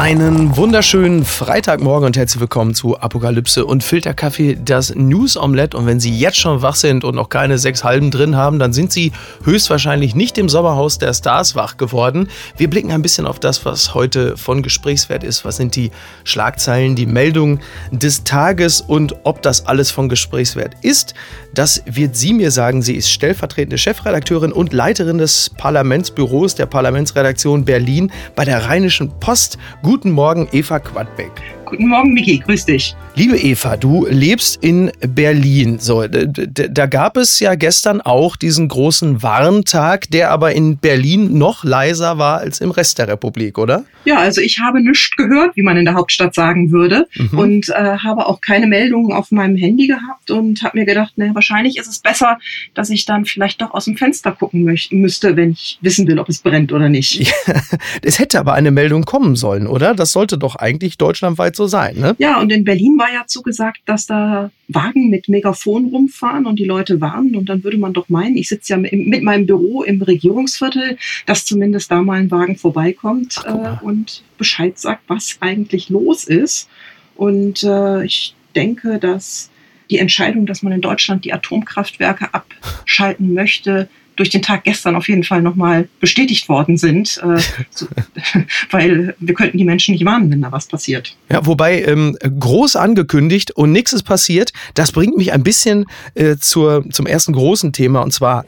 [0.00, 5.76] Einen wunderschönen Freitagmorgen und herzlich willkommen zu Apokalypse und Filterkaffee, das News Omelette.
[5.76, 8.72] Und wenn Sie jetzt schon wach sind und noch keine sechs Halben drin haben, dann
[8.72, 9.12] sind Sie
[9.44, 12.30] höchstwahrscheinlich nicht im Sommerhaus der Stars wach geworden.
[12.56, 15.44] Wir blicken ein bisschen auf das, was heute von Gesprächswert ist.
[15.44, 15.90] Was sind die
[16.24, 21.12] Schlagzeilen, die Meldungen des Tages und ob das alles von Gesprächswert ist.
[21.52, 22.80] Das wird sie mir sagen.
[22.80, 29.58] Sie ist stellvertretende Chefredakteurin und Leiterin des Parlamentsbüros der Parlamentsredaktion Berlin bei der Rheinischen Post.
[29.90, 31.59] Guten Morgen, Eva Quadbeck.
[31.70, 32.96] Guten Morgen, Miki, grüß dich.
[33.14, 35.78] Liebe Eva, du lebst in Berlin.
[35.78, 41.62] So, da gab es ja gestern auch diesen großen Warntag, der aber in Berlin noch
[41.62, 43.84] leiser war als im Rest der Republik, oder?
[44.04, 47.38] Ja, also ich habe nichts gehört, wie man in der Hauptstadt sagen würde, mhm.
[47.38, 51.34] und äh, habe auch keine Meldungen auf meinem Handy gehabt und habe mir gedacht, naja,
[51.34, 52.38] wahrscheinlich ist es besser,
[52.74, 56.28] dass ich dann vielleicht doch aus dem Fenster gucken müsste, wenn ich wissen will, ob
[56.28, 57.14] es brennt oder nicht.
[57.14, 57.54] Ja,
[58.02, 59.94] es hätte aber eine Meldung kommen sollen, oder?
[59.94, 62.14] Das sollte doch eigentlich deutschlandweit so sein, ne?
[62.18, 66.64] Ja, und in Berlin war ja zugesagt, dass da Wagen mit Megafon rumfahren und die
[66.64, 67.36] Leute warnen.
[67.36, 71.44] Und dann würde man doch meinen, ich sitze ja mit meinem Büro im Regierungsviertel, dass
[71.44, 76.68] zumindest da mal ein Wagen vorbeikommt Ach, äh, und Bescheid sagt, was eigentlich los ist.
[77.16, 79.50] Und äh, ich denke, dass
[79.90, 85.08] die Entscheidung, dass man in Deutschland die Atomkraftwerke abschalten möchte, durch den Tag gestern auf
[85.08, 87.86] jeden Fall nochmal bestätigt worden sind, äh, so,
[88.70, 91.16] weil wir könnten die Menschen nicht warnen, wenn da was passiert.
[91.30, 96.36] Ja, wobei ähm, groß angekündigt und nichts ist passiert, das bringt mich ein bisschen äh,
[96.36, 98.44] zur, zum ersten großen Thema und zwar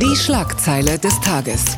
[0.00, 1.76] die Schlagzeile des Tages.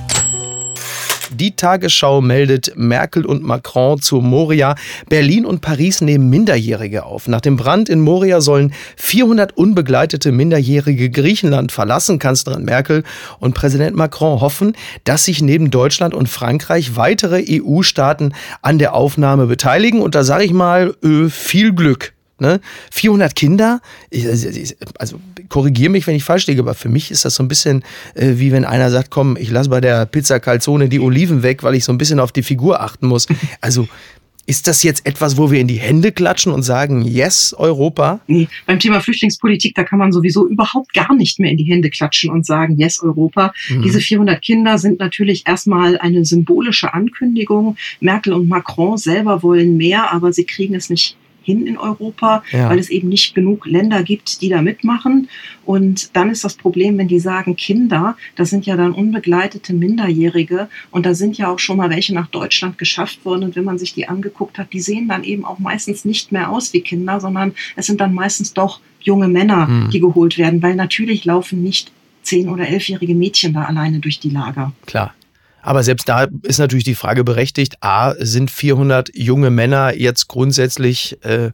[1.31, 4.75] Die Tagesschau meldet Merkel und Macron zu Moria.
[5.09, 7.29] Berlin und Paris nehmen Minderjährige auf.
[7.29, 12.19] Nach dem Brand in Moria sollen 400 unbegleitete Minderjährige Griechenland verlassen.
[12.19, 13.05] Kanzlerin Merkel
[13.41, 18.33] und Präsident Macron hoffen, dass sich neben Deutschland und Frankreich weitere EU-Staaten
[18.63, 20.01] an der Aufnahme beteiligen.
[20.01, 22.15] Und da sage ich mal, äh, viel Glück.
[22.41, 22.61] Ne?
[22.91, 23.81] 400 Kinder,
[24.99, 27.83] also korrigiere mich, wenn ich falsch liege, aber für mich ist das so ein bisschen
[28.15, 31.63] äh, wie wenn einer sagt, komm, ich lasse bei der Pizza Calzone die Oliven weg,
[31.63, 33.27] weil ich so ein bisschen auf die Figur achten muss.
[33.61, 33.89] Also
[34.47, 38.21] ist das jetzt etwas, wo wir in die Hände klatschen und sagen, yes, Europa?
[38.27, 41.91] Nee, beim Thema Flüchtlingspolitik, da kann man sowieso überhaupt gar nicht mehr in die Hände
[41.91, 43.53] klatschen und sagen, yes, Europa.
[43.69, 43.83] Mhm.
[43.83, 47.77] Diese 400 Kinder sind natürlich erstmal eine symbolische Ankündigung.
[48.01, 51.17] Merkel und Macron selber wollen mehr, aber sie kriegen es nicht
[51.49, 52.69] hin in Europa, ja.
[52.69, 55.29] weil es eben nicht genug Länder gibt, die da mitmachen.
[55.65, 60.69] Und dann ist das Problem, wenn die sagen Kinder, das sind ja dann unbegleitete Minderjährige
[60.91, 63.45] und da sind ja auch schon mal welche nach Deutschland geschafft worden.
[63.45, 66.51] Und wenn man sich die angeguckt hat, die sehen dann eben auch meistens nicht mehr
[66.51, 69.91] aus wie Kinder, sondern es sind dann meistens doch junge Männer, hm.
[69.91, 71.93] die geholt werden, weil natürlich laufen nicht
[72.23, 74.73] zehn- oder elfjährige Mädchen da alleine durch die Lager.
[74.85, 75.15] Klar.
[75.63, 81.23] Aber selbst da ist natürlich die Frage berechtigt, a, sind 400 junge Männer jetzt grundsätzlich
[81.25, 81.51] äh,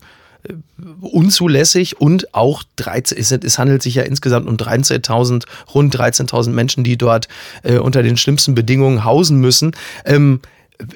[1.00, 5.44] unzulässig und auch 13, es, es handelt sich ja insgesamt um 13.000,
[5.75, 7.28] rund 13.000 Menschen, die dort
[7.62, 9.72] äh, unter den schlimmsten Bedingungen hausen müssen.
[10.04, 10.41] Ähm,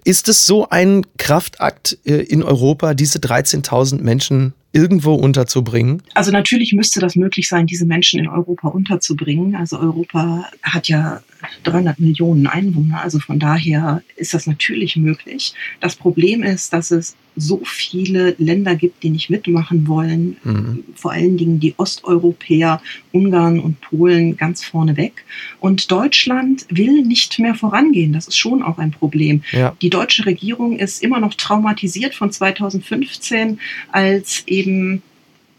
[0.05, 6.03] ist es so ein Kraftakt äh, in Europa, diese 13.000 Menschen irgendwo unterzubringen?
[6.15, 9.55] Also natürlich müsste das möglich sein, diese Menschen in Europa unterzubringen.
[9.55, 11.23] Also Europa hat ja
[11.65, 15.55] 300 Millionen Einwohner, also von daher ist das natürlich möglich.
[15.81, 20.37] Das Problem ist, dass es so viele Länder gibt, die nicht mitmachen wollen.
[20.43, 20.85] Mhm.
[20.97, 25.25] Vor allen Dingen die Osteuropäer, Ungarn und Polen ganz vorne weg.
[25.61, 28.13] Und Deutschland will nicht mehr vorangehen.
[28.13, 29.43] Das ist schon auch ein Problem.
[29.53, 29.77] Ja.
[29.81, 33.61] Die deutsche Regierung ist immer noch traumatisiert von 2015,
[33.93, 34.58] als eben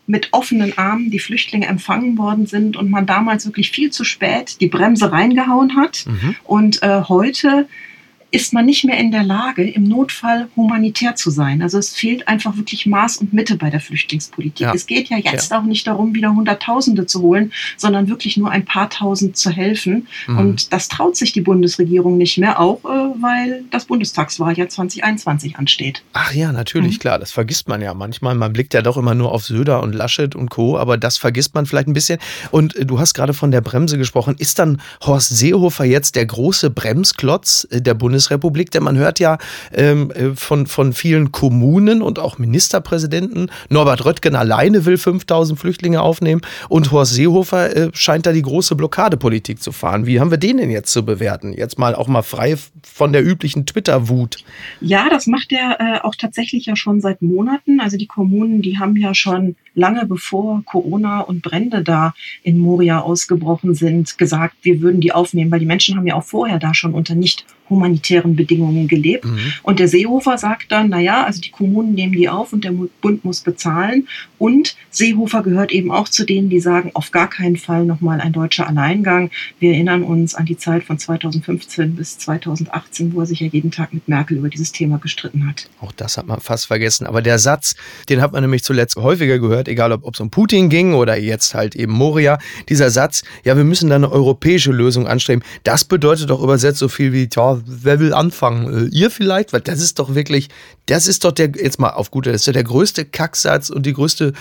[0.07, 4.59] mit offenen Armen die Flüchtlinge empfangen worden sind und man damals wirklich viel zu spät
[4.59, 6.05] die Bremse reingehauen hat.
[6.07, 6.35] Mhm.
[6.43, 7.67] Und äh, heute
[8.31, 11.61] ist man nicht mehr in der Lage, im Notfall humanitär zu sein.
[11.61, 14.59] Also es fehlt einfach wirklich Maß und Mitte bei der Flüchtlingspolitik.
[14.59, 14.73] Ja.
[14.73, 15.59] Es geht ja jetzt ja.
[15.59, 20.07] auch nicht darum, wieder Hunderttausende zu holen, sondern wirklich nur ein paar Tausend zu helfen.
[20.27, 20.37] Mhm.
[20.37, 26.03] Und das traut sich die Bundesregierung nicht mehr, auch äh, weil das Bundestagswahljahr 2021 ansteht.
[26.13, 26.99] Ach ja, natürlich, mhm.
[26.99, 27.19] klar.
[27.19, 28.35] Das vergisst man ja manchmal.
[28.35, 31.55] Man blickt ja doch immer nur auf Söder und Laschet und Co., aber das vergisst
[31.55, 32.19] man vielleicht ein bisschen.
[32.51, 34.35] Und äh, du hast gerade von der Bremse gesprochen.
[34.37, 38.18] Ist dann Horst Seehofer jetzt der große Bremsklotz äh, der Bundesregierung?
[38.19, 38.71] Bundesrepublik?
[38.71, 39.37] Denn man hört ja
[39.73, 46.01] ähm, äh, von, von vielen Kommunen und auch Ministerpräsidenten, Norbert Röttgen alleine will 5000 Flüchtlinge
[46.01, 50.05] aufnehmen und Horst Seehofer äh, scheint da die große Blockadepolitik zu fahren.
[50.05, 51.53] Wie haben wir den denn jetzt zu bewerten?
[51.53, 54.43] Jetzt mal auch mal frei von der üblichen Twitter-Wut.
[54.81, 57.79] Ja, das macht er äh, auch tatsächlich ja schon seit Monaten.
[57.79, 62.13] Also die Kommunen, die haben ja schon lange bevor Corona und Brände da
[62.43, 66.23] in Moria ausgebrochen sind, gesagt, wir würden die aufnehmen, weil die Menschen haben ja auch
[66.23, 69.25] vorher da schon unter nicht humanitären Bedingungen gelebt.
[69.25, 69.39] Mhm.
[69.63, 72.71] Und der Seehofer sagt dann, naja, also die Kommunen nehmen die auf und der
[73.01, 74.07] Bund muss bezahlen.
[74.37, 78.33] Und Seehofer gehört eben auch zu denen, die sagen, auf gar keinen Fall nochmal ein
[78.33, 79.31] deutscher Alleingang.
[79.59, 83.71] Wir erinnern uns an die Zeit von 2015 bis 2018, wo er sich ja jeden
[83.71, 85.69] Tag mit Merkel über dieses Thema gestritten hat.
[85.81, 87.05] Auch das hat man fast vergessen.
[87.05, 87.75] Aber der Satz,
[88.07, 91.53] den hat man nämlich zuletzt häufiger gehört, egal ob es um Putin ging oder jetzt
[91.53, 92.39] halt eben Moria.
[92.69, 95.43] Dieser Satz, ja, wir müssen da eine europäische Lösung anstreben.
[95.63, 97.59] Das bedeutet doch übersetzt so viel wie, ja,
[97.99, 98.87] will anfangen?
[98.87, 99.53] Äh, ihr vielleicht?
[99.53, 100.49] Weil das ist doch wirklich,
[100.85, 103.85] das ist doch der, jetzt mal auf gute, das ist ja der größte Kacksatz und
[103.85, 104.33] die größte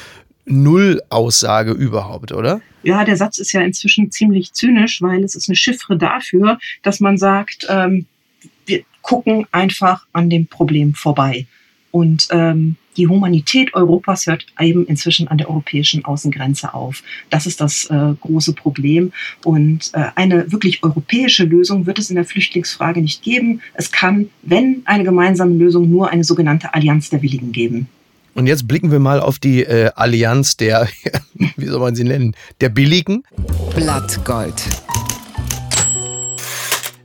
[0.46, 2.60] Nullaussage überhaupt, oder?
[2.82, 7.00] Ja, der Satz ist ja inzwischen ziemlich zynisch, weil es ist eine Chiffre dafür, dass
[7.00, 8.06] man sagt, ähm,
[8.66, 11.46] wir gucken einfach an dem Problem vorbei.
[11.90, 17.02] Und ähm, die Humanität Europas hört eben inzwischen an der europäischen Außengrenze auf.
[17.30, 19.12] Das ist das äh, große Problem.
[19.44, 23.60] Und äh, eine wirklich europäische Lösung wird es in der Flüchtlingsfrage nicht geben.
[23.74, 27.88] Es kann, wenn eine gemeinsame Lösung, nur eine sogenannte Allianz der Willigen geben.
[28.34, 30.88] Und jetzt blicken wir mal auf die äh, Allianz der,
[31.56, 33.22] wie soll man sie nennen, der Billigen.
[33.74, 34.54] Blattgold.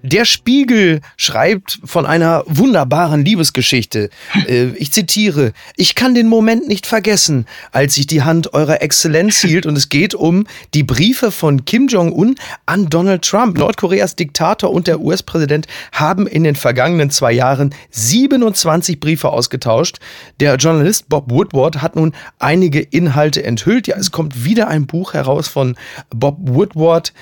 [0.05, 4.09] Der Spiegel schreibt von einer wunderbaren Liebesgeschichte.
[4.47, 9.37] Äh, ich zitiere, ich kann den Moment nicht vergessen, als ich die Hand eurer Exzellenz
[9.41, 12.35] hielt und es geht um die Briefe von Kim Jong-un
[12.65, 13.57] an Donald Trump.
[13.57, 19.99] Nordkoreas Diktator und der US-Präsident haben in den vergangenen zwei Jahren 27 Briefe ausgetauscht.
[20.41, 23.87] Der Journalist Bob Woodward hat nun einige Inhalte enthüllt.
[23.87, 25.75] Ja, es kommt wieder ein Buch heraus von
[26.09, 27.13] Bob Woodward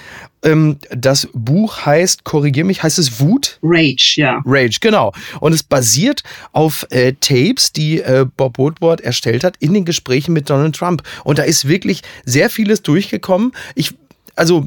[0.44, 3.60] ähm, das Buch heißt, korrigier mich, heißt es Wut?
[3.62, 4.42] Rage, ja.
[4.46, 5.14] Rage, genau.
[5.40, 10.34] Und es basiert auf äh, Tapes, die äh, Bob Woodward erstellt hat in den Gesprächen
[10.34, 11.04] mit Donald Trump.
[11.24, 13.52] Und da ist wirklich sehr vieles durchgekommen.
[13.76, 13.94] Ich,
[14.36, 14.66] also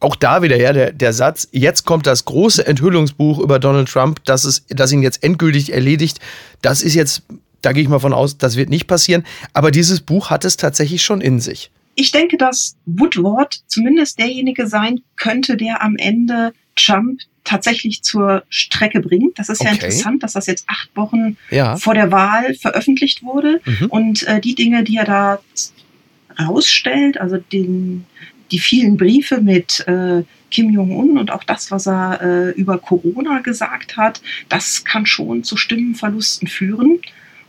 [0.00, 4.24] auch da wieder ja der, der Satz, jetzt kommt das große Enthüllungsbuch über Donald Trump,
[4.24, 6.20] das, ist, das ihn jetzt endgültig erledigt.
[6.62, 7.22] Das ist jetzt,
[7.62, 9.24] da gehe ich mal von aus, das wird nicht passieren.
[9.52, 11.70] Aber dieses Buch hat es tatsächlich schon in sich.
[12.00, 19.00] Ich denke, dass Woodward zumindest derjenige sein könnte, der am Ende Trump tatsächlich zur Strecke
[19.00, 19.36] bringt.
[19.36, 19.70] Das ist okay.
[19.70, 21.76] ja interessant, dass das jetzt acht Wochen ja.
[21.76, 23.60] vor der Wahl veröffentlicht wurde.
[23.64, 23.86] Mhm.
[23.86, 25.40] Und äh, die Dinge, die er da
[26.38, 28.06] rausstellt, also den,
[28.52, 30.22] die vielen Briefe mit äh,
[30.52, 35.42] Kim Jong-un und auch das, was er äh, über Corona gesagt hat, das kann schon
[35.42, 37.00] zu Stimmenverlusten führen.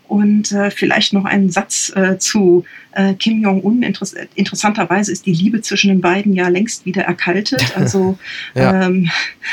[0.09, 3.83] Und äh, vielleicht noch einen Satz äh, zu äh, Kim Jong-un.
[3.83, 7.63] Interess interessanterweise ist die Liebe zwischen den beiden ja längst wieder erkaltet.
[7.79, 8.17] Also
[8.55, 8.87] ja.
[8.87, 9.09] ähm,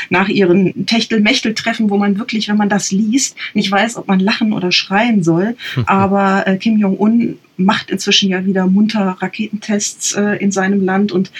[0.09, 4.51] nach ihren Techtel-Mechtel-Treffen, wo man wirklich, wenn man das liest, nicht weiß, ob man lachen
[4.51, 5.55] oder schreien soll.
[5.85, 11.31] Aber äh, Kim Jong-un macht inzwischen ja wieder munter Raketentests äh, in seinem Land und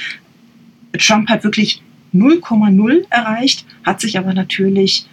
[1.00, 1.82] Trump hat wirklich
[2.14, 5.08] 0,0 erreicht, hat sich aber natürlich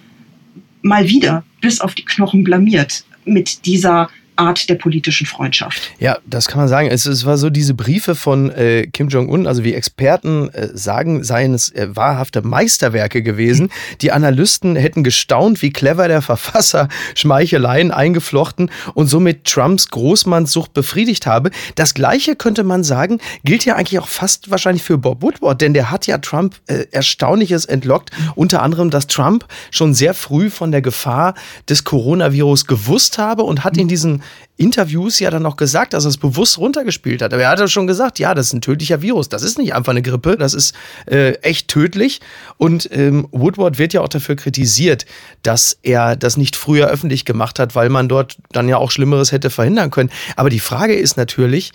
[0.82, 5.92] mal wieder bis auf die Knochen blamiert mit dieser Art der politischen Freundschaft.
[5.98, 6.88] Ja, das kann man sagen.
[6.88, 11.22] Es, es war so diese Briefe von äh, Kim Jong-un, also wie Experten äh, sagen,
[11.22, 13.70] seien es äh, wahrhafte Meisterwerke gewesen.
[14.00, 21.26] Die Analysten hätten gestaunt, wie clever der Verfasser Schmeicheleien eingeflochten und somit Trumps Großmannssucht befriedigt
[21.26, 21.50] habe.
[21.76, 25.74] Das gleiche könnte man sagen, gilt ja eigentlich auch fast wahrscheinlich für Bob Woodward, denn
[25.74, 28.10] der hat ja Trump äh, Erstaunliches entlockt.
[28.34, 31.34] Unter anderem, dass Trump schon sehr früh von der Gefahr
[31.68, 34.23] des Coronavirus gewusst habe und hat in diesen
[34.56, 37.32] Interviews ja dann noch gesagt, dass er es bewusst runtergespielt hat.
[37.32, 39.28] Aber er hat ja schon gesagt, ja, das ist ein tödlicher Virus.
[39.28, 40.74] Das ist nicht einfach eine Grippe, das ist
[41.06, 42.20] äh, echt tödlich.
[42.56, 45.06] Und ähm, Woodward wird ja auch dafür kritisiert,
[45.42, 49.32] dass er das nicht früher öffentlich gemacht hat, weil man dort dann ja auch Schlimmeres
[49.32, 50.10] hätte verhindern können.
[50.36, 51.72] Aber die Frage ist natürlich,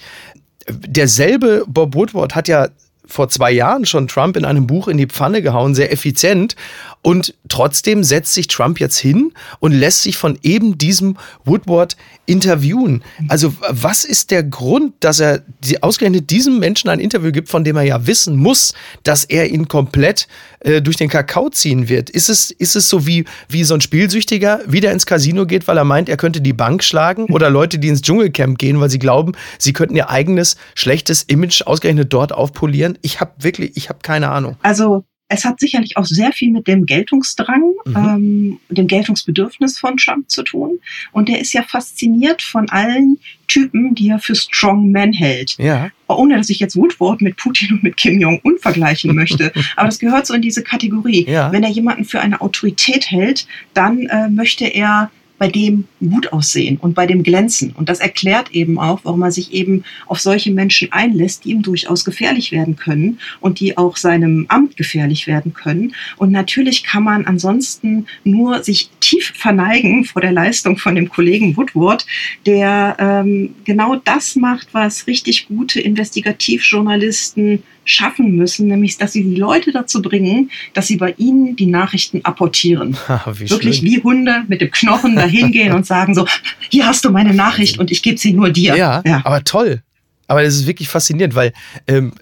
[0.70, 2.70] derselbe Bob Woodward hat ja
[3.10, 6.56] vor zwei Jahren schon Trump in einem Buch in die Pfanne gehauen, sehr effizient.
[7.02, 13.04] Und trotzdem setzt sich Trump jetzt hin und lässt sich von eben diesem Woodward interviewen.
[13.30, 17.64] Also was ist der Grund, dass er die, ausgerechnet diesem Menschen ein Interview gibt, von
[17.64, 18.74] dem er ja wissen muss,
[19.04, 20.28] dass er ihn komplett
[20.60, 22.10] äh, durch den Kakao ziehen wird?
[22.10, 25.78] Ist es, ist es so wie, wie so ein Spielsüchtiger wieder ins Casino geht, weil
[25.78, 27.26] er meint, er könnte die Bank schlagen?
[27.32, 31.62] Oder Leute, die ins Dschungelcamp gehen, weil sie glauben, sie könnten ihr eigenes schlechtes Image
[31.62, 32.98] ausgerechnet dort aufpolieren?
[33.02, 34.58] Ich habe wirklich, ich habe keine Ahnung.
[34.62, 37.96] Also es hat sicherlich auch sehr viel mit dem Geltungsdrang, mhm.
[37.96, 40.80] ähm, dem Geltungsbedürfnis von Trump zu tun.
[41.12, 45.56] Und er ist ja fasziniert von allen Typen, die er für Strong Men hält.
[45.60, 45.92] Ja.
[46.08, 49.54] Ohne dass ich jetzt Woodward mit Putin und mit Kim Jong-un vergleichen möchte.
[49.76, 51.30] Aber das gehört so in diese Kategorie.
[51.30, 51.52] Ja.
[51.52, 56.78] Wenn er jemanden für eine Autorität hält, dann äh, möchte er bei dem gut aussehen
[56.78, 57.72] und bei dem glänzen.
[57.76, 61.64] Und das erklärt eben auch, warum er sich eben auf solche Menschen einlässt, die ihm
[61.64, 65.96] durchaus gefährlich werden können und die auch seinem Amt gefährlich werden können.
[66.18, 71.56] Und natürlich kann man ansonsten nur sich tief verneigen vor der Leistung von dem Kollegen
[71.58, 72.06] Woodward,
[72.46, 79.36] der ähm, genau das macht, was richtig gute Investigativjournalisten schaffen müssen, nämlich dass sie die
[79.36, 82.98] Leute dazu bringen, dass sie bei ihnen die Nachrichten apportieren.
[83.34, 83.86] wie Wirklich schön.
[83.86, 86.26] wie Hunde mit dem Knochen dahin gehen und sagen so,
[86.70, 88.76] hier hast du meine Nachricht und ich gebe sie nur dir.
[88.76, 89.82] Ja, ja, aber toll.
[90.28, 91.54] Aber das ist wirklich faszinierend, weil
[91.88, 92.14] ähm,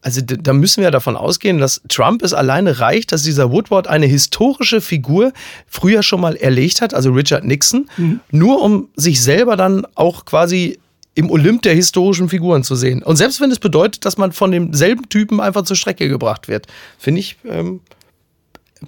[0.00, 4.06] also da müssen wir davon ausgehen, dass Trump es alleine reicht, dass dieser Woodward eine
[4.06, 5.32] historische Figur
[5.66, 8.20] früher schon mal erlegt hat, also Richard Nixon, mhm.
[8.30, 10.78] nur um sich selber dann auch quasi
[11.18, 13.02] im Olymp der historischen Figuren zu sehen.
[13.02, 16.68] Und selbst wenn es bedeutet, dass man von demselben Typen einfach zur Strecke gebracht wird,
[16.96, 17.80] finde ich ähm,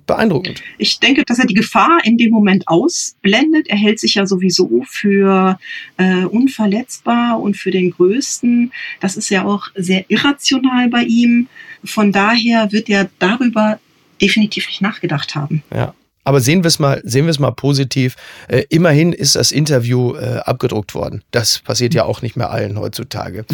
[0.07, 0.63] beeindruckend.
[0.79, 3.67] Ich denke, dass er die Gefahr in dem Moment ausblendet.
[3.67, 5.59] Er hält sich ja sowieso für
[5.97, 8.71] äh, unverletzbar und für den Größten.
[9.01, 11.49] Das ist ja auch sehr irrational bei ihm.
[11.83, 13.81] Von daher wird er darüber
[14.23, 15.65] definitiv nicht nachgedacht haben.
[15.75, 15.95] Ja.
[16.25, 18.17] Aber sehen wir es mal, sehen wir es mal positiv.
[18.49, 21.23] Äh, immerhin ist das Interview äh, abgedruckt worden.
[21.31, 23.45] Das passiert ja auch nicht mehr allen heutzutage.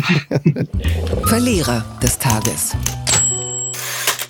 [1.24, 2.74] Verlierer des Tages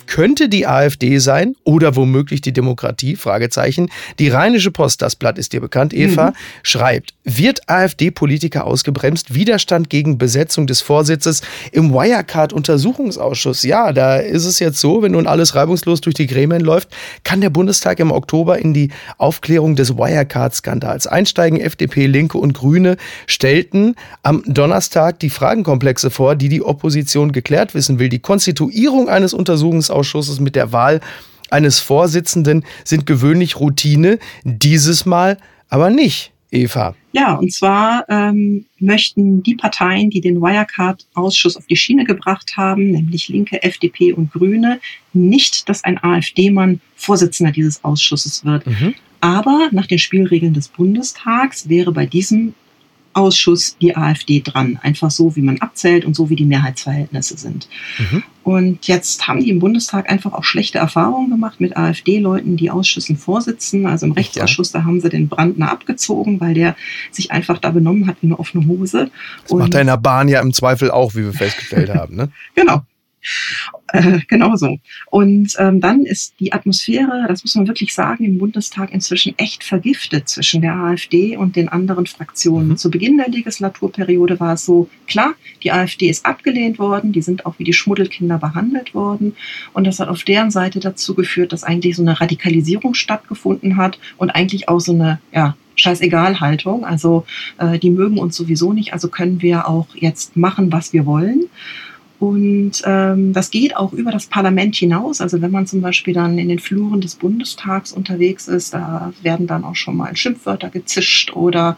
[0.07, 3.15] könnte die AfD sein oder womöglich die Demokratie?
[3.15, 3.89] Fragezeichen.
[4.19, 6.33] Die Rheinische Post, das Blatt ist dir bekannt, Eva, mhm.
[6.63, 9.33] schreibt, wird AfD-Politiker ausgebremst?
[9.33, 13.63] Widerstand gegen Besetzung des Vorsitzes im Wirecard-Untersuchungsausschuss.
[13.63, 16.89] Ja, da ist es jetzt so, wenn nun alles reibungslos durch die Gremien läuft,
[17.23, 21.59] kann der Bundestag im Oktober in die Aufklärung des Wirecard-Skandals einsteigen.
[21.59, 27.99] FDP, Linke und Grüne stellten am Donnerstag die Fragenkomplexe vor, die die Opposition geklärt wissen
[27.99, 28.09] will.
[28.09, 31.01] Die Konstituierung eines Untersuchungsausschusses Ausschusses mit der Wahl
[31.49, 35.37] eines Vorsitzenden sind gewöhnlich Routine, dieses Mal
[35.69, 36.31] aber nicht.
[36.49, 36.95] Eva.
[37.11, 42.91] Ja, und zwar ähm, möchten die Parteien, die den Wirecard-Ausschuss auf die Schiene gebracht haben,
[42.91, 44.79] nämlich Linke, FDP und Grüne,
[45.11, 48.65] nicht, dass ein AfD-Mann Vorsitzender dieses Ausschusses wird.
[48.65, 48.93] Mhm.
[49.19, 52.53] Aber nach den Spielregeln des Bundestags wäre bei diesem
[53.17, 54.79] Ausschuss die AfD dran.
[54.81, 57.67] Einfach so, wie man abzählt und so, wie die Mehrheitsverhältnisse sind.
[57.97, 58.23] Mhm.
[58.43, 63.17] Und jetzt haben die im Bundestag einfach auch schlechte Erfahrungen gemacht mit AfD-Leuten, die Ausschüssen
[63.17, 63.87] vorsitzen.
[63.87, 66.75] Also im Rechtsausschuss, da haben sie den Brandner abgezogen, weil der
[67.11, 69.09] sich einfach da benommen hat wie eine offene Hose.
[69.43, 72.15] Das und macht er in der Bahn ja im Zweifel auch, wie wir festgestellt haben.
[72.15, 72.29] Ne?
[72.55, 72.83] genau.
[73.93, 74.79] Äh, genau so.
[75.09, 79.63] Und ähm, dann ist die Atmosphäre, das muss man wirklich sagen, im Bundestag inzwischen echt
[79.63, 82.69] vergiftet zwischen der AfD und den anderen Fraktionen.
[82.69, 82.77] Mhm.
[82.77, 87.45] Zu Beginn der Legislaturperiode war es so, klar, die AfD ist abgelehnt worden, die sind
[87.45, 89.37] auch wie die Schmuddelkinder behandelt worden.
[89.73, 93.99] Und das hat auf deren Seite dazu geführt, dass eigentlich so eine Radikalisierung stattgefunden hat
[94.17, 96.83] und eigentlich auch so eine, ja, Scheißegal-Haltung.
[96.83, 97.25] Also
[97.57, 101.45] äh, die mögen uns sowieso nicht, also können wir auch jetzt machen, was wir wollen.
[102.19, 105.21] Und ähm, das geht auch über das Parlament hinaus.
[105.21, 109.45] Also wenn man zum Beispiel dann in den Fluren des Bundestags unterwegs ist, da werden
[109.45, 111.77] dann auch schon mal Schimpfwörter gezischt oder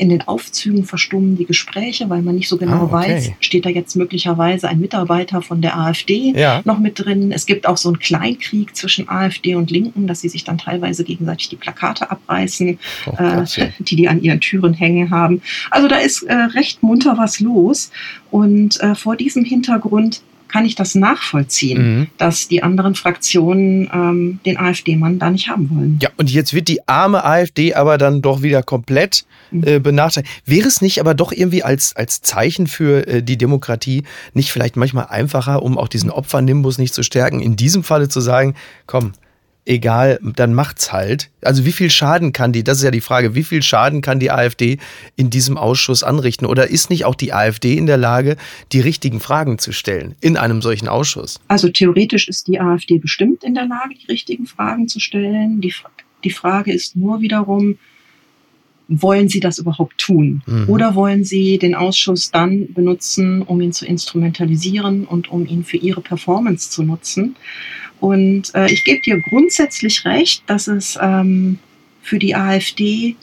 [0.00, 2.92] in den Aufzügen verstummen die Gespräche, weil man nicht so genau ah, okay.
[2.92, 6.62] weiß, steht da jetzt möglicherweise ein Mitarbeiter von der AfD ja.
[6.64, 7.32] noch mit drin.
[7.32, 11.04] Es gibt auch so einen Kleinkrieg zwischen AfD und Linken, dass sie sich dann teilweise
[11.04, 13.44] gegenseitig die Plakate abreißen, oh, äh,
[13.80, 15.42] die die an ihren Türen hängen haben.
[15.70, 17.90] Also da ist äh, recht munter was los.
[18.30, 22.06] Und äh, vor diesem Hintergrund kann ich das nachvollziehen, mhm.
[22.18, 25.98] dass die anderen Fraktionen ähm, den AfD-Mann da nicht haben wollen.
[26.02, 29.64] Ja, und jetzt wird die arme AfD aber dann doch wieder komplett mhm.
[29.64, 30.30] äh, benachteiligt.
[30.44, 34.02] Wäre es nicht aber doch irgendwie als, als Zeichen für äh, die Demokratie
[34.34, 38.20] nicht vielleicht manchmal einfacher, um auch diesen Opfernimbus nicht zu stärken, in diesem Falle zu
[38.20, 38.54] sagen,
[38.86, 39.12] komm,
[39.70, 41.30] egal, dann macht's halt.
[41.42, 44.18] Also wie viel Schaden kann die, das ist ja die Frage, wie viel Schaden kann
[44.18, 44.78] die AfD
[45.16, 46.44] in diesem Ausschuss anrichten?
[46.44, 48.36] Oder ist nicht auch die AfD in der Lage,
[48.72, 51.40] die richtigen Fragen zu stellen in einem solchen Ausschuss?
[51.48, 55.60] Also theoretisch ist die AfD bestimmt in der Lage, die richtigen Fragen zu stellen.
[55.60, 55.72] Die,
[56.24, 57.78] die Frage ist nur wiederum,
[58.88, 60.42] wollen Sie das überhaupt tun?
[60.46, 60.68] Mhm.
[60.68, 65.76] Oder wollen Sie den Ausschuss dann benutzen, um ihn zu instrumentalisieren und um ihn für
[65.76, 67.36] Ihre Performance zu nutzen?
[68.00, 71.58] Und äh, ich gebe dir grundsätzlich recht, dass es ähm,
[72.02, 73.16] für die AfD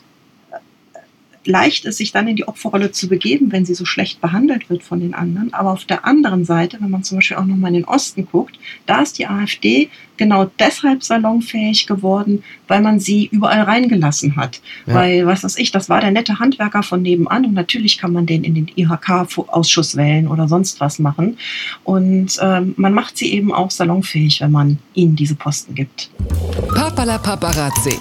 [1.48, 4.84] leicht ist, sich dann in die Opferrolle zu begeben, wenn sie so schlecht behandelt wird
[4.84, 5.54] von den anderen.
[5.54, 8.60] Aber auf der anderen Seite, wenn man zum Beispiel auch nochmal in den Osten guckt,
[8.86, 14.62] da ist die AfD genau deshalb salonfähig geworden, weil man sie überall reingelassen hat.
[14.86, 14.96] Ja.
[14.96, 18.26] Weil, was weiß ich, das war der nette Handwerker von nebenan und natürlich kann man
[18.26, 21.38] den in den IHK-Ausschuss wählen oder sonst was machen.
[21.84, 26.10] Und ähm, man macht sie eben auch salonfähig, wenn man ihnen diese Posten gibt.
[26.74, 27.98] Papala Paparazzi.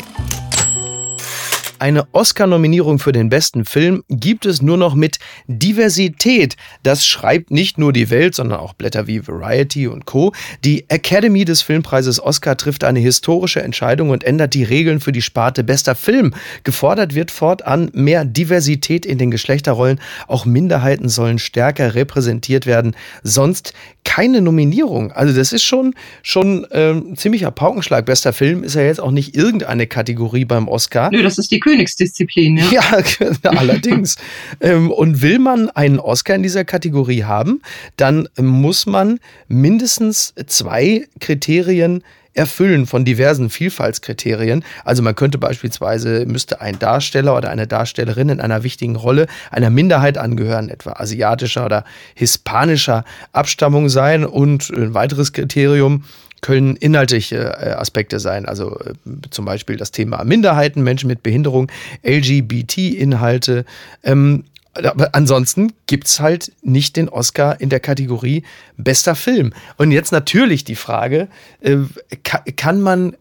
[1.79, 6.57] Eine Oscar-Nominierung für den besten Film gibt es nur noch mit Diversität.
[6.83, 10.33] Das schreibt nicht nur die Welt, sondern auch Blätter wie Variety und Co.
[10.65, 15.21] Die Academy des Filmpreises Oscar trifft eine historische Entscheidung und ändert die Regeln für die
[15.21, 16.33] Sparte bester Film.
[16.65, 20.01] Gefordert wird fortan mehr Diversität in den Geschlechterrollen.
[20.29, 22.97] Auch Minderheiten sollen stärker repräsentiert werden.
[23.23, 25.13] Sonst keine Nominierung.
[25.13, 25.93] Also das ist schon,
[26.23, 28.07] schon ähm, ziemlicher Paukenschlag.
[28.07, 31.11] Bester Film ist ja jetzt auch nicht irgendeine Kategorie beim Oscar.
[31.11, 32.71] Nö, das ist die Königsdisziplin, ja.
[32.71, 33.03] Ja,
[33.51, 34.17] allerdings.
[34.61, 37.61] ähm, und will man einen Oscar in dieser Kategorie haben,
[37.97, 39.19] dann muss man
[39.49, 42.05] mindestens zwei Kriterien
[42.35, 44.63] Erfüllen von diversen Vielfaltskriterien.
[44.85, 49.71] Also man könnte beispielsweise, müsste ein Darsteller oder eine Darstellerin in einer wichtigen Rolle einer
[49.71, 54.25] Minderheit angehören, etwa asiatischer oder hispanischer Abstammung sein.
[54.27, 56.05] Und ein weiteres Kriterium
[56.41, 58.93] können inhaltliche äh, Aspekte sein, also äh,
[59.31, 61.71] zum Beispiel das Thema Minderheiten, Menschen mit Behinderung,
[62.03, 63.65] LGBT-Inhalte.
[64.03, 68.43] Ähm, aber ansonsten gibt es halt nicht den Oscar in der Kategorie
[68.77, 69.55] bester Film.
[69.79, 71.29] Und jetzt natürlich die Frage,
[71.61, 71.79] äh,
[72.23, 73.17] kann man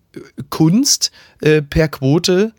[0.49, 2.51] Kunst per Quote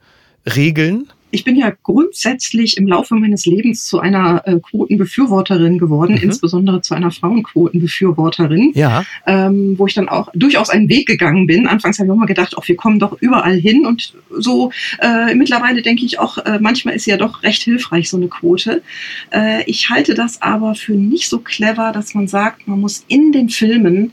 [0.47, 1.13] regeln?
[1.31, 6.23] Ich bin ja grundsätzlich im Laufe meines Lebens zu einer äh, Quotenbefürworterin geworden, mhm.
[6.23, 9.05] insbesondere zu einer Frauenquotenbefürworterin, ja.
[9.27, 11.67] ähm, wo ich dann auch durchaus einen Weg gegangen bin.
[11.67, 14.71] Anfangs habe ich auch mal gedacht, ach, wir kommen doch überall hin und so.
[15.01, 18.83] Äh, mittlerweile denke ich auch, äh, manchmal ist ja doch recht hilfreich, so eine Quote.
[19.31, 23.33] Äh, ich halte das aber für nicht so clever, dass man sagt, man muss in
[23.33, 24.13] den Filmen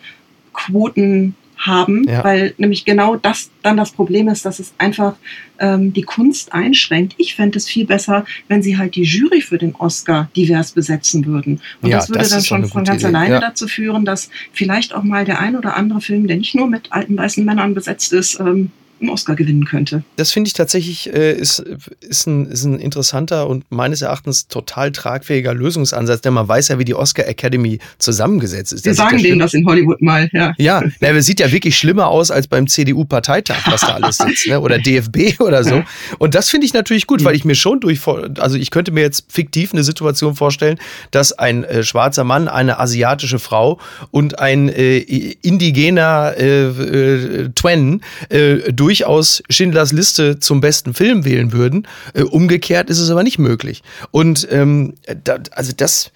[0.51, 2.23] Quoten haben, ja.
[2.23, 5.15] weil nämlich genau das dann das Problem ist, dass es einfach
[5.59, 7.15] ähm, die Kunst einschränkt.
[7.17, 11.25] Ich fände es viel besser, wenn sie halt die Jury für den Oscar divers besetzen
[11.25, 11.61] würden.
[11.81, 13.07] Und ja, das würde das dann schon von ganz Idee.
[13.07, 13.39] alleine ja.
[13.39, 16.91] dazu führen, dass vielleicht auch mal der ein oder andere Film, der nicht nur mit
[16.91, 18.71] alten weißen Männern besetzt ist, ähm,
[19.03, 20.03] einen Oscar gewinnen könnte.
[20.15, 24.91] Das finde ich tatsächlich äh, ist, ist, ein, ist ein interessanter und meines Erachtens total
[24.91, 28.85] tragfähiger Lösungsansatz, denn man weiß ja, wie die Oscar Academy zusammengesetzt ist.
[28.85, 30.53] Wir sagen denen das in Hollywood mal, ja.
[30.57, 34.47] Ja, na, es sieht ja wirklich schlimmer aus als beim CDU-Parteitag, was da alles sitzt,
[34.47, 34.59] ne?
[34.59, 35.83] oder DFB oder so.
[36.19, 39.01] Und das finde ich natürlich gut, weil ich mir schon durch, also ich könnte mir
[39.01, 40.79] jetzt fiktiv eine Situation vorstellen,
[41.11, 43.79] dass ein äh, schwarzer Mann, eine asiatische Frau
[44.11, 51.25] und ein äh, indigener äh, äh Twen äh, durch durchaus Schindlers Liste zum besten Film
[51.25, 51.87] wählen würden.
[52.13, 53.81] Äh, umgekehrt ist es aber nicht möglich.
[54.11, 56.11] Und ähm, da, also das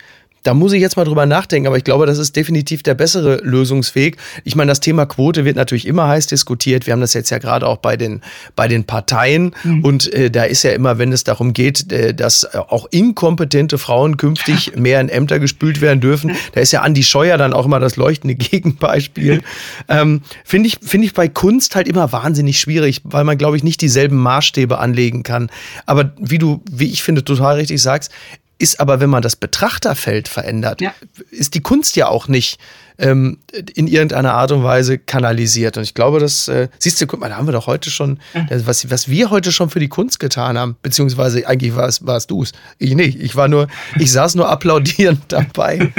[0.48, 3.42] da muss ich jetzt mal drüber nachdenken, aber ich glaube, das ist definitiv der bessere
[3.44, 4.16] Lösungsweg.
[4.46, 6.86] Ich meine, das Thema Quote wird natürlich immer heiß diskutiert.
[6.86, 8.22] Wir haben das jetzt ja gerade auch bei den,
[8.56, 9.54] bei den Parteien.
[9.66, 9.84] Mhm.
[9.84, 14.16] Und äh, da ist ja immer, wenn es darum geht, äh, dass auch inkompetente Frauen
[14.16, 17.82] künftig mehr in Ämter gespült werden dürfen, da ist ja Andi Scheuer dann auch immer
[17.82, 19.42] das leuchtende Gegenbeispiel.
[19.90, 23.64] Ähm, Finde ich, finde ich bei Kunst halt immer wahnsinnig schwierig, weil man, glaube ich,
[23.64, 25.50] nicht dieselben Maßstäbe anlegen kann.
[25.86, 28.12] Aber wie du, wie ich finde, total richtig sagst,
[28.60, 30.94] ist aber, wenn man das Betrachterfeld verändert, ja.
[31.32, 32.60] ist die Kunst ja auch nicht
[33.00, 33.38] ähm,
[33.76, 35.78] in irgendeiner Art und Weise kanalisiert.
[35.78, 38.20] Und ich glaube, das, äh, siehst du, guck mal, da haben wir doch heute schon,
[38.34, 42.06] äh, was, was wir heute schon für die Kunst getan haben, beziehungsweise eigentlich war es,
[42.06, 42.54] warst du es.
[42.80, 43.20] Ich nicht.
[43.20, 43.68] Ich war nur,
[44.00, 45.92] ich saß nur applaudierend dabei.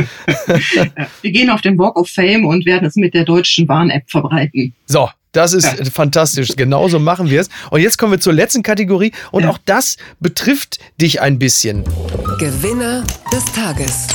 [1.23, 4.75] Wir gehen auf den Walk of Fame und werden es mit der deutschen Warn-App verbreiten.
[4.87, 5.84] So, das ist ja.
[5.92, 6.56] fantastisch.
[6.56, 7.48] Genauso machen wir es.
[7.70, 9.12] Und jetzt kommen wir zur letzten Kategorie.
[9.30, 9.50] Und ja.
[9.50, 11.84] auch das betrifft dich ein bisschen.
[12.38, 14.06] Gewinner des Tages.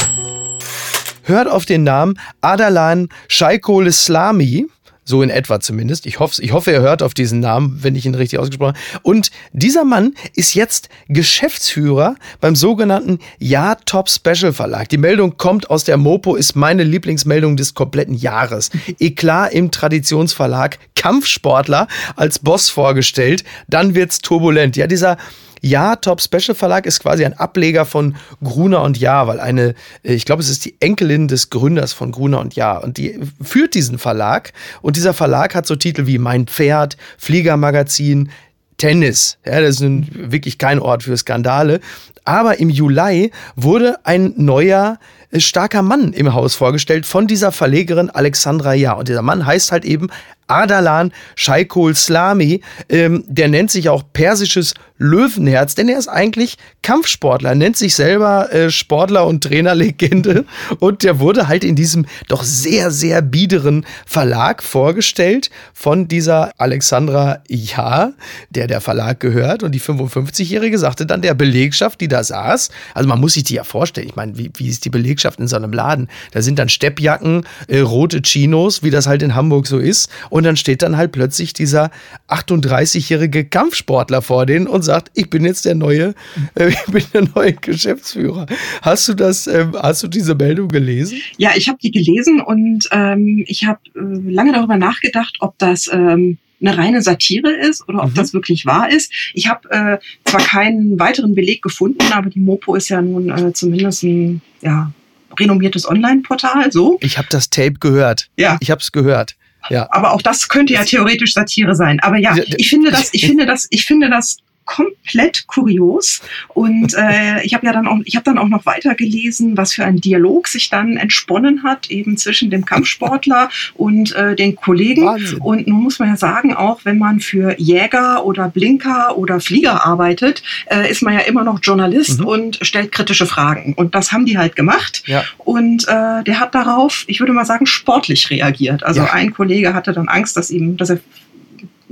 [1.23, 4.67] Hört auf den Namen Adalan Shaikol Islami.
[5.05, 6.05] So in etwa zumindest.
[6.05, 8.99] Ich hoffe, ich hoffe, er hört auf diesen Namen, wenn ich ihn richtig ausgesprochen habe.
[9.03, 14.89] Und dieser Mann ist jetzt Geschäftsführer beim sogenannten Ja Top Special Verlag.
[14.89, 18.69] Die Meldung kommt aus der Mopo, ist meine Lieblingsmeldung des kompletten Jahres.
[18.99, 23.43] Eklat im Traditionsverlag, Kampfsportler als Boss vorgestellt.
[23.67, 24.77] Dann wird's turbulent.
[24.77, 25.17] Ja, dieser
[25.65, 30.13] ja, Top Special Verlag ist quasi ein Ableger von Gruner und Ja, weil eine, äh,
[30.13, 33.73] ich glaube, es ist die Enkelin des Gründers von Gruner und Ja und die führt
[33.73, 38.29] diesen Verlag und dieser Verlag hat so Titel wie Mein Pferd, Fliegermagazin,
[38.77, 39.37] Tennis.
[39.45, 41.79] Ja, das ist wirklich kein Ort für Skandale.
[42.25, 44.99] Aber im Juli wurde ein neuer
[45.31, 48.93] äh, starker Mann im Haus vorgestellt von dieser Verlegerin Alexandra Ja.
[48.93, 50.09] Und dieser Mann heißt halt eben
[50.47, 57.55] Ardalan Shaikol Slami, ähm, der nennt sich auch persisches Löwenherz, denn er ist eigentlich Kampfsportler,
[57.55, 60.45] nennt sich selber äh, Sportler und Trainerlegende
[60.79, 67.39] und der wurde halt in diesem doch sehr, sehr biederen Verlag vorgestellt von dieser Alexandra
[67.49, 68.13] Ja,
[68.49, 73.09] der der Verlag gehört und die 55-Jährige sagte dann der Belegschaft, die da saß, also
[73.09, 75.55] man muss sich die ja vorstellen, ich meine, wie, wie ist die Belegschaft in so
[75.55, 76.07] einem Laden?
[76.31, 80.45] Da sind dann Steppjacken, äh, rote Chinos, wie das halt in Hamburg so ist und
[80.45, 81.91] dann steht dann halt plötzlich dieser
[82.27, 86.15] 38-jährige Kampfsportler vor denen und sagt, ich bin jetzt der neue,
[86.55, 88.47] äh, ich bin der neue Geschäftsführer.
[88.81, 91.21] Hast du das, äh, hast du diese Meldung gelesen?
[91.37, 95.87] Ja, ich habe die gelesen und ähm, ich habe äh, lange darüber nachgedacht, ob das
[95.93, 98.15] ähm, eine reine Satire ist oder ob mhm.
[98.15, 99.13] das wirklich wahr ist.
[99.35, 103.53] Ich habe äh, zwar keinen weiteren Beleg gefunden, aber die Mopo ist ja nun äh,
[103.53, 104.91] zumindest ein ja,
[105.39, 106.71] renommiertes Online-Portal.
[106.71, 106.97] So.
[107.01, 108.31] Ich habe das Tape gehört.
[108.35, 108.57] Ja.
[108.61, 109.35] Ich habe es gehört.
[109.69, 109.87] Ja.
[109.91, 111.99] Aber auch das könnte ja theoretisch Satire sein.
[112.01, 116.21] Aber ja, ich finde das, ich finde das, ich finde das komplett kurios.
[116.49, 119.73] Und äh, ich habe ja dann auch, ich habe dann auch noch weiter gelesen, was
[119.73, 125.05] für ein Dialog sich dann entsponnen hat, eben zwischen dem Kampfsportler und äh, den Kollegen.
[125.05, 125.39] Wahnsinn.
[125.39, 129.85] Und nun muss man ja sagen, auch wenn man für Jäger oder Blinker oder Flieger
[129.85, 132.27] arbeitet, äh, ist man ja immer noch Journalist mhm.
[132.27, 133.73] und stellt kritische Fragen.
[133.73, 135.03] Und das haben die halt gemacht.
[135.05, 135.23] Ja.
[135.37, 138.83] Und äh, der hat darauf, ich würde mal sagen, sportlich reagiert.
[138.83, 139.11] Also ja.
[139.11, 140.99] ein Kollege hatte dann Angst, dass ihm, dass er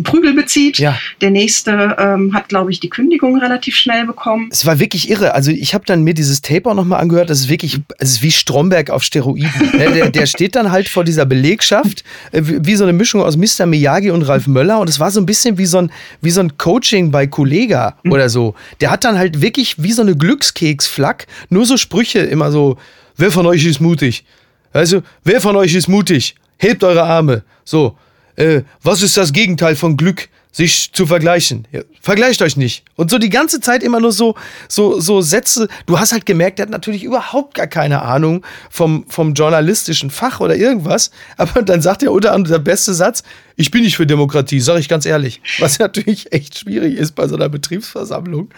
[0.04, 0.80] Prügel bezieht.
[0.80, 0.98] Ja.
[1.22, 4.50] Der nächste ähm, hat, glaube ich, die Kündigung relativ schnell bekommen.
[4.52, 5.34] Es war wirklich irre.
[5.34, 7.30] Also ich habe dann mir dieses Tape auch nochmal angehört.
[7.30, 9.52] Das ist wirklich, es ist wie Stromberg auf Steroiden.
[9.74, 13.38] der, der, der, steht dann halt vor dieser Belegschaft, äh, wie so eine Mischung aus
[13.38, 13.66] Mr.
[13.66, 14.80] Miyagi und Ralf Möller.
[14.80, 17.98] Und es war so ein bisschen wie so ein, wie so ein Coaching bei Kollega
[18.04, 18.12] mhm.
[18.12, 18.56] oder so.
[18.80, 22.78] Der hat dann halt wirklich wie so eine Glückskeksflack, nur so Sprüche immer so,
[23.18, 24.26] wer von euch ist mutig?
[24.74, 26.36] Also, wer von euch ist mutig?
[26.58, 27.44] Hebt eure Arme.
[27.66, 27.98] So
[28.36, 30.30] äh, was ist das Gegenteil von Glück?
[30.52, 31.66] sich zu vergleichen.
[31.72, 32.84] Ja, vergleicht euch nicht.
[32.96, 34.36] Und so die ganze Zeit immer nur so,
[34.68, 35.70] so, so Sätze.
[35.86, 40.42] Du hast halt gemerkt, der hat natürlich überhaupt gar keine Ahnung vom, vom journalistischen Fach
[40.42, 41.12] oder irgendwas.
[41.38, 43.24] Aber dann sagt er unter anderem der beste Satz,
[43.56, 45.42] ich bin nicht für Demokratie, sage ich ganz ehrlich.
[45.60, 48.50] Was natürlich echt schwierig ist bei so einer Betriebsversammlung.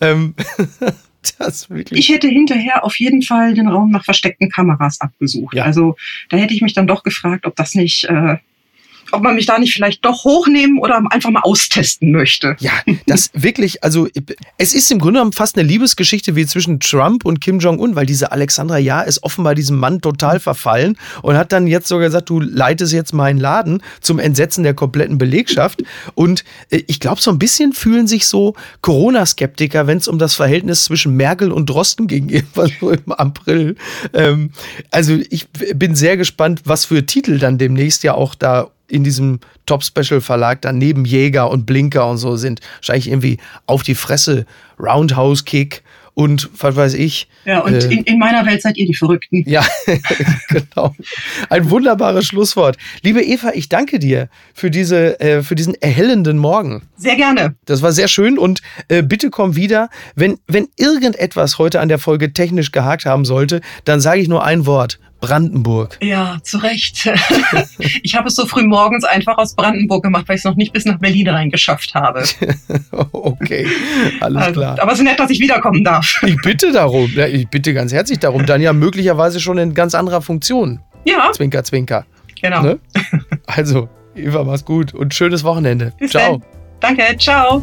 [0.00, 0.34] Ähm,
[1.90, 5.54] ich hätte hinterher auf jeden Fall den Raum nach versteckten Kameras abgesucht.
[5.54, 5.64] Ja.
[5.64, 5.96] Also
[6.30, 8.38] da hätte ich mich dann doch gefragt, ob das nicht äh,
[9.10, 12.56] ob man mich da nicht vielleicht doch hochnehmen oder einfach mal austesten möchte.
[12.60, 12.72] Ja,
[13.06, 14.08] das wirklich, also
[14.58, 18.06] es ist im Grunde genommen fast eine Liebesgeschichte wie zwischen Trump und Kim Jong-un, weil
[18.06, 22.30] diese Alexandra Ja ist offenbar diesem Mann total verfallen und hat dann jetzt sogar gesagt,
[22.30, 25.82] du leitest jetzt meinen Laden zum Entsetzen der kompletten Belegschaft.
[26.14, 30.34] Und äh, ich glaube, so ein bisschen fühlen sich so Corona-Skeptiker, wenn es um das
[30.34, 33.76] Verhältnis zwischen Merkel und Drosten ging, irgendwann so im April.
[34.14, 34.50] Ähm,
[34.90, 39.40] also ich bin sehr gespannt, was für Titel dann demnächst ja auch da in diesem
[39.66, 42.60] Top-Special-Verlag dann neben Jäger und Blinker und so sind.
[42.76, 44.46] Wahrscheinlich irgendwie auf die Fresse,
[44.78, 45.82] Roundhouse-Kick
[46.14, 47.26] und was weiß ich.
[47.46, 49.44] Ja, und äh, in, in, meiner Welt seid ihr die Verrückten.
[49.48, 49.64] Ja,
[50.48, 50.94] genau.
[51.48, 52.76] Ein wunderbares Schlusswort.
[53.02, 56.82] Liebe Eva, ich danke dir für, diese, äh, für diesen erhellenden Morgen.
[56.96, 57.54] Sehr gerne.
[57.64, 59.88] Das war sehr schön und äh, bitte komm wieder.
[60.14, 64.44] Wenn, wenn irgendetwas heute an der Folge technisch gehakt haben sollte, dann sage ich nur
[64.44, 64.98] ein Wort.
[65.22, 65.98] Brandenburg.
[66.02, 67.08] Ja, zu Recht.
[68.02, 70.72] ich habe es so früh morgens einfach aus Brandenburg gemacht, weil ich es noch nicht
[70.72, 72.24] bis nach Berlin reingeschafft habe.
[73.12, 73.66] okay,
[74.20, 74.82] alles also, klar.
[74.82, 76.20] Aber es ist nett, dass ich wiederkommen darf.
[76.26, 77.10] ich bitte darum.
[77.16, 78.46] Ich bitte ganz herzlich darum.
[78.46, 80.80] Dann ja möglicherweise schon in ganz anderer Funktion.
[81.04, 81.30] Ja.
[81.32, 82.04] Zwinker, zwinker.
[82.40, 82.62] Genau.
[82.62, 82.78] Ne?
[83.46, 85.92] Also, Eva, mach's gut und schönes Wochenende.
[85.98, 86.38] Bis ciao.
[86.80, 86.96] Dann.
[86.96, 87.62] Danke, ciao.